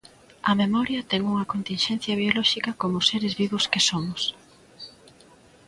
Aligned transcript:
A 0.49 0.51
memoria 0.61 1.01
ten 1.11 1.21
unha 1.31 1.49
continxencia 1.53 2.17
biolóxica 2.21 2.71
como 2.81 3.05
seres 3.09 3.33
vivos 3.41 3.63
que 3.71 3.81
somos. 3.89 4.21